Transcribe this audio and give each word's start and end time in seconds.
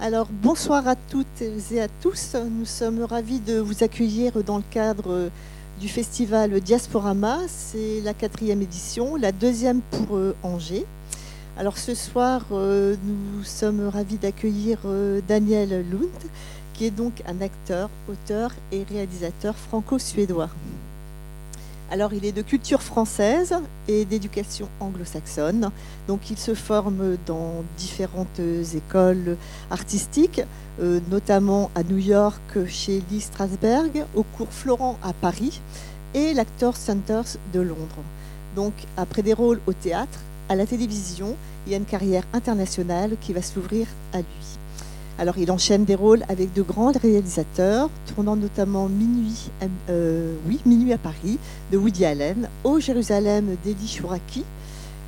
Alors 0.00 0.28
bonsoir 0.30 0.86
à 0.86 0.94
toutes 0.94 1.42
et 1.72 1.80
à 1.80 1.88
tous. 1.88 2.36
Nous 2.36 2.66
sommes 2.66 3.02
ravis 3.02 3.40
de 3.40 3.58
vous 3.58 3.82
accueillir 3.82 4.44
dans 4.44 4.58
le 4.58 4.62
cadre 4.70 5.28
du 5.80 5.88
festival 5.88 6.60
Diasporama. 6.60 7.40
C'est 7.48 8.00
la 8.04 8.14
quatrième 8.14 8.62
édition, 8.62 9.16
la 9.16 9.32
deuxième 9.32 9.80
pour 9.80 10.16
euh, 10.16 10.36
Angers. 10.44 10.86
Alors 11.58 11.78
ce 11.78 11.96
soir, 11.96 12.42
euh, 12.52 12.94
nous 13.04 13.42
sommes 13.42 13.88
ravis 13.88 14.18
d'accueillir 14.18 14.78
euh, 14.84 15.20
Daniel 15.26 15.84
Lund, 15.90 16.08
qui 16.74 16.86
est 16.86 16.92
donc 16.92 17.14
un 17.26 17.40
acteur, 17.40 17.90
auteur 18.08 18.52
et 18.70 18.84
réalisateur 18.88 19.56
franco-suédois. 19.56 20.50
Alors, 21.90 22.12
il 22.12 22.26
est 22.26 22.32
de 22.32 22.42
culture 22.42 22.82
française 22.82 23.54
et 23.88 24.04
d'éducation 24.04 24.68
anglo-saxonne. 24.78 25.70
Donc, 26.06 26.30
il 26.30 26.36
se 26.36 26.54
forme 26.54 27.16
dans 27.26 27.64
différentes 27.78 28.40
écoles 28.74 29.38
artistiques, 29.70 30.42
euh, 30.82 31.00
notamment 31.10 31.70
à 31.74 31.82
New 31.82 31.96
York 31.96 32.66
chez 32.66 33.02
Lee 33.10 33.22
Strasberg, 33.22 34.04
au 34.14 34.22
cours 34.22 34.52
Florent 34.52 34.98
à 35.02 35.14
Paris 35.14 35.62
et 36.12 36.34
l'Actors 36.34 36.76
Centers 36.76 37.38
de 37.54 37.60
Londres. 37.60 38.04
Donc, 38.54 38.74
après 38.98 39.22
des 39.22 39.32
rôles 39.32 39.60
au 39.66 39.72
théâtre, 39.72 40.20
à 40.50 40.56
la 40.56 40.66
télévision, 40.66 41.36
il 41.66 41.72
y 41.72 41.74
a 41.74 41.78
une 41.78 41.86
carrière 41.86 42.24
internationale 42.34 43.16
qui 43.22 43.32
va 43.32 43.40
s'ouvrir 43.40 43.86
à 44.12 44.18
lui. 44.18 44.58
Alors 45.20 45.36
il 45.36 45.50
enchaîne 45.50 45.84
des 45.84 45.96
rôles 45.96 46.22
avec 46.28 46.52
de 46.52 46.62
grands 46.62 46.92
réalisateurs, 46.92 47.90
tournant 48.14 48.36
notamment 48.36 48.88
Minuit, 48.88 49.50
euh, 49.90 50.36
à 50.92 50.98
Paris 50.98 51.38
de 51.72 51.76
Woody 51.76 52.04
Allen, 52.04 52.48
Au 52.62 52.78
Jérusalem 52.78 53.56
d'Eli 53.64 53.88
Chouraki, 53.88 54.44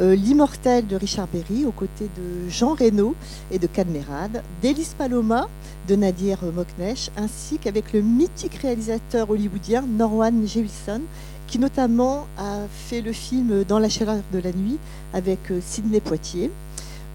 euh, 0.00 0.16
L'immortel 0.16 0.88
de 0.88 0.96
Richard 0.96 1.28
Berry 1.32 1.64
aux 1.66 1.70
côtés 1.70 2.08
de 2.16 2.50
Jean 2.50 2.74
Reno 2.74 3.14
et 3.52 3.60
de 3.60 3.68
Cadmerade, 3.68 4.42
Délice 4.60 4.96
Paloma 4.98 5.48
de 5.86 5.94
Nadir 5.94 6.38
Moknesh, 6.52 7.10
ainsi 7.16 7.58
qu'avec 7.58 7.92
le 7.92 8.00
mythique 8.02 8.56
réalisateur 8.56 9.30
hollywoodien 9.30 9.82
Norwan 9.82 10.44
Jewison, 10.44 11.02
qui 11.46 11.60
notamment 11.60 12.26
a 12.38 12.66
fait 12.88 13.02
le 13.02 13.12
film 13.12 13.62
Dans 13.68 13.78
la 13.78 13.88
chaleur 13.88 14.16
de 14.32 14.38
la 14.40 14.50
nuit 14.50 14.78
avec 15.14 15.52
euh, 15.52 15.60
Sidney 15.64 16.00
Poitier. 16.00 16.50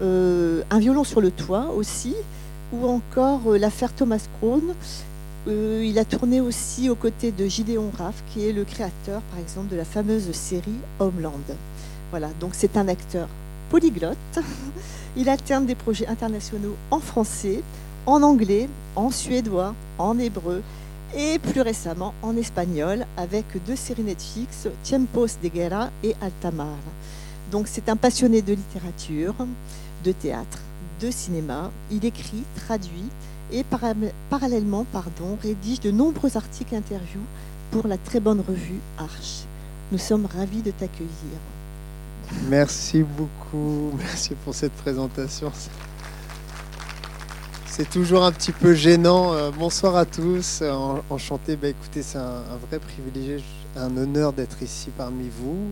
un 0.00 0.78
violon 0.78 1.02
sur 1.02 1.20
le 1.20 1.32
toit 1.32 1.72
aussi, 1.74 2.14
ou 2.72 2.86
encore 2.86 3.40
euh, 3.46 3.58
l'affaire 3.58 3.92
Thomas 3.92 4.26
Crown. 4.38 4.62
Euh, 5.48 5.84
il 5.84 5.98
a 5.98 6.04
tourné 6.04 6.40
aussi 6.40 6.90
aux 6.90 6.94
côtés 6.94 7.32
de 7.32 7.46
Gideon 7.46 7.90
Raff, 7.96 8.22
qui 8.32 8.46
est 8.48 8.52
le 8.52 8.64
créateur, 8.64 9.20
par 9.30 9.38
exemple, 9.38 9.68
de 9.68 9.76
la 9.76 9.84
fameuse 9.84 10.30
série 10.32 10.80
Homeland. 10.98 11.32
Voilà, 12.10 12.28
donc 12.40 12.50
c'est 12.54 12.76
un 12.76 12.88
acteur 12.88 13.28
polyglotte. 13.70 14.16
Il 15.16 15.28
alterne 15.28 15.66
des 15.66 15.74
projets 15.74 16.06
internationaux 16.06 16.76
en 16.90 17.00
français, 17.00 17.62
en 18.04 18.22
anglais, 18.22 18.68
en 18.96 19.10
suédois, 19.10 19.74
en 19.98 20.18
hébreu 20.18 20.62
et 21.16 21.38
plus 21.38 21.62
récemment 21.62 22.12
en 22.22 22.36
espagnol 22.36 23.06
avec 23.16 23.46
deux 23.66 23.76
séries 23.76 24.02
Netflix, 24.02 24.68
Tiempos 24.82 25.38
de 25.42 25.48
Guerra 25.48 25.90
et 26.02 26.14
Altamar. 26.20 26.76
Donc 27.50 27.68
c'est 27.68 27.88
un 27.88 27.96
passionné 27.96 28.42
de 28.42 28.52
littérature, 28.52 29.34
de 30.04 30.12
théâtre, 30.12 30.58
de 31.00 31.10
cinéma. 31.10 31.70
Il 31.90 32.04
écrit, 32.04 32.44
traduit 32.66 33.10
et 33.52 33.64
parallèlement 34.30 34.84
pardon, 34.92 35.38
rédige 35.42 35.80
de 35.80 35.90
nombreux 35.90 36.36
articles 36.36 36.74
interviews 36.74 37.24
pour 37.70 37.86
la 37.86 37.96
très 37.96 38.20
bonne 38.20 38.40
revue 38.46 38.80
Arche. 38.98 39.44
Nous 39.92 39.98
sommes 39.98 40.26
ravis 40.26 40.62
de 40.62 40.70
t'accueillir. 40.70 41.38
Merci 42.48 43.02
beaucoup, 43.02 43.92
merci 43.98 44.34
pour 44.44 44.54
cette 44.54 44.72
présentation. 44.72 45.52
C'est 47.66 47.88
toujours 47.88 48.24
un 48.24 48.32
petit 48.32 48.52
peu 48.52 48.74
gênant. 48.74 49.34
Euh, 49.34 49.50
bonsoir 49.50 49.96
à 49.96 50.06
tous, 50.06 50.62
enchanté. 51.10 51.56
Bah, 51.56 51.68
écoutez, 51.68 52.02
c'est 52.02 52.18
un, 52.18 52.42
vrai 52.68 52.78
privilège, 52.78 53.44
un 53.76 53.94
honneur 53.96 54.32
d'être 54.32 54.62
ici 54.62 54.90
parmi 54.96 55.28
vous 55.28 55.70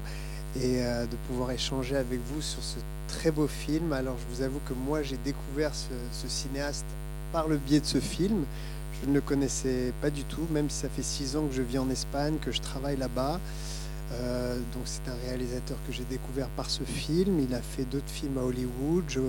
et 0.57 0.83
euh, 0.83 1.07
de 1.07 1.17
pouvoir 1.29 1.51
échanger 1.51 1.97
avec 1.97 2.21
vous 2.33 2.41
sur 2.41 2.63
ce 2.63 2.77
très 3.09 3.31
beau 3.31 3.47
film. 3.47 3.93
Alors 3.93 4.17
je 4.19 4.37
vous 4.37 4.43
avoue 4.43 4.61
que 4.69 4.75
moi 4.75 5.03
j'ai 5.03 5.19
découvert 5.25 5.73
ce, 5.75 6.29
cinéaste 6.29 6.85
par 7.33 7.49
le 7.49 7.57
biais 7.57 7.81
de 7.81 7.87
ce 7.87 7.99
film. 7.99 8.45
Je 9.03 9.09
ne 9.09 9.15
le 9.15 9.21
connaissais 9.21 9.93
pas 10.01 10.11
du 10.11 10.23
tout, 10.25 10.47
même 10.51 10.71
si 10.71 10.81
ça 10.81 10.89
fait 10.89 11.03
six 11.03 11.37
ans 11.37 11.47
que 11.47 11.55
je 11.55 11.63
vis 11.63 11.79
en 11.79 11.91
Espagne, 11.91 12.37
que 12.41 12.53
je 12.53 12.61
travaille 12.61 12.97
là-bas. 12.97 13.41
Euh, 14.13 14.57
donc 14.73 14.83
c'est 14.85 15.11
un 15.11 15.17
réalisateur 15.27 15.77
que 15.87 15.93
j'ai 15.93 16.05
découvert 16.05 16.49
par 16.49 16.71
ce 16.71 16.85
film. 16.85 17.41
Il 17.41 17.55
a 17.55 17.61
fait 17.61 17.85
d'autres 17.85 18.09
films 18.09 18.39
à 18.39 18.43
Hollywood, 18.43 19.05
je, 19.09 19.21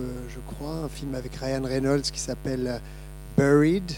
crois, 0.46 0.75
un 0.86 0.90
film 0.90 1.16
avec 1.16 1.36
Ryan 1.36 1.63
Reynolds 1.63 2.03
qui 2.03 2.19
s'appelle 2.19 2.80
Buried, 3.38 3.92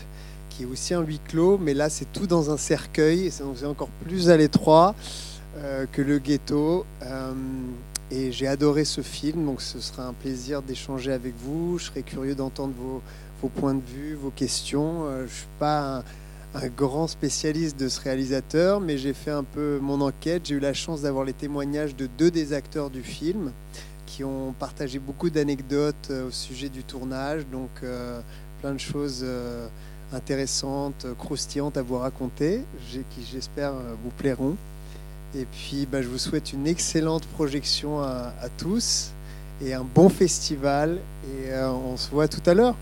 qui 0.49 0.63
est 0.63 0.65
aussi 0.65 0.94
un 0.94 1.01
huis 1.01 1.19
clos, 1.27 1.57
mais 1.57 1.73
là 1.73 1.89
c'est 1.89 2.11
tout 2.13 2.25
dans 2.25 2.49
un 2.49 2.57
cercueil, 2.57 3.29
c'est 3.31 3.65
encore 3.65 3.89
plus 4.05 4.29
à 4.29 4.38
l'étroit 4.38 4.95
euh, 4.95 5.36
que 5.91 6.01
le 6.01 6.19
ghetto. 6.19 6.85
Euh, 7.03 7.33
et 8.09 8.31
j'ai 8.31 8.47
adoré 8.47 8.85
ce 8.85 9.01
film, 9.01 9.45
donc 9.45 9.61
ce 9.61 9.81
sera 9.81 10.07
un 10.07 10.13
plaisir 10.13 10.61
d'échanger 10.61 11.11
avec 11.11 11.33
vous. 11.43 11.77
Je 11.77 11.85
serai 11.85 12.03
curieux 12.03 12.35
d'entendre 12.35 12.73
vos, 13.41 13.49
points 13.49 13.73
de 13.73 13.81
vue, 13.85 14.15
vos 14.15 14.29
questions. 14.29 15.05
Euh, 15.05 15.19
je 15.19 15.23
ne 15.23 15.27
suis 15.27 15.47
pas 15.59 16.03
un, 16.55 16.67
grand 16.69 17.07
spécialiste 17.07 17.77
de 17.77 17.89
ce 17.89 17.99
réalisateur, 17.99 18.79
mais 18.79 18.97
j'ai 18.97 19.13
fait 19.13 19.31
un 19.31 19.43
peu 19.43 19.79
mon 19.81 19.99
enquête. 19.99 20.43
J'ai 20.45 20.55
eu 20.55 20.59
la 20.59 20.73
chance 20.73 21.01
d'avoir 21.01 21.25
les 21.25 21.33
témoignages 21.33 21.95
de 21.97 22.07
deux 22.17 22.31
des 22.31 22.53
acteurs 22.53 22.89
du 22.89 23.03
film 23.03 23.51
qui 24.05 24.23
ont 24.23 24.53
partagé 24.57 24.99
beaucoup 24.99 25.29
d'anecdotes 25.29 26.07
euh, 26.09 26.29
au 26.29 26.31
sujet 26.31 26.69
du 26.69 26.83
tournage, 26.83 27.45
donc 27.51 27.69
euh, 27.83 28.21
plein 28.61 28.73
de 28.73 28.79
choses 28.79 29.25
intéressantes, 30.13 31.05
croustillantes 31.19 31.75
à 31.75 31.81
vous 31.81 31.97
raconter, 31.97 32.61
qui 32.89 33.27
j'espère 33.29 33.73
vous 34.01 34.09
plairont. 34.17 34.55
Et 35.35 35.45
puis, 35.45 35.88
bah, 35.91 36.01
je 36.01 36.07
vous 36.07 36.17
souhaite 36.17 36.53
une 36.53 36.67
excellente 36.67 37.25
projection 37.25 38.01
à, 38.01 38.31
tous 38.57 39.11
et 39.61 39.73
un 39.73 39.83
bon 39.83 40.09
festival. 40.09 40.97
Et 41.25 41.51
euh, 41.51 41.71
on 41.71 41.97
se 41.97 42.09
voit 42.09 42.27
tout 42.27 42.47
à 42.49 42.53
l'heure. 42.53 42.75